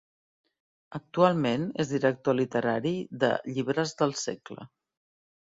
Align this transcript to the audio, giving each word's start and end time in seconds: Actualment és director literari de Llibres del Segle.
Actualment 0.99 1.67
és 1.83 1.93
director 1.95 2.37
literari 2.39 2.95
de 3.25 3.31
Llibres 3.53 3.97
del 4.01 4.17
Segle. 4.23 4.71